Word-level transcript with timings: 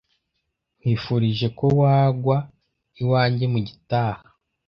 [S] 0.03 0.03
Nkwifurije 0.79 1.47
ko 1.57 1.65
wagwa 1.79 2.37
iwanjye 3.01 3.45
mugitaha. 3.53 4.23